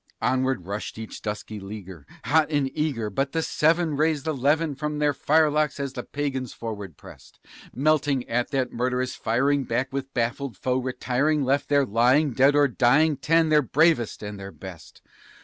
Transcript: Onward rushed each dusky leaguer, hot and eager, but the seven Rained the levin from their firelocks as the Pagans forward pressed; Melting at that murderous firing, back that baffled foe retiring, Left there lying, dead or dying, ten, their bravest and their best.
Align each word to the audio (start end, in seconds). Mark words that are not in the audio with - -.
Onward 0.19 0.65
rushed 0.65 0.97
each 0.97 1.21
dusky 1.21 1.59
leaguer, 1.59 2.07
hot 2.23 2.49
and 2.49 2.75
eager, 2.75 3.11
but 3.11 3.33
the 3.33 3.43
seven 3.43 3.95
Rained 3.95 4.23
the 4.23 4.33
levin 4.33 4.73
from 4.73 4.97
their 4.97 5.13
firelocks 5.13 5.79
as 5.79 5.93
the 5.93 6.01
Pagans 6.01 6.53
forward 6.53 6.97
pressed; 6.97 7.39
Melting 7.71 8.27
at 8.27 8.49
that 8.49 8.73
murderous 8.73 9.13
firing, 9.13 9.63
back 9.63 9.91
that 9.91 10.11
baffled 10.15 10.57
foe 10.57 10.79
retiring, 10.79 11.43
Left 11.43 11.69
there 11.69 11.85
lying, 11.85 12.33
dead 12.33 12.55
or 12.55 12.67
dying, 12.67 13.15
ten, 13.15 13.49
their 13.49 13.61
bravest 13.61 14.23
and 14.23 14.39
their 14.39 14.51
best. 14.51 15.03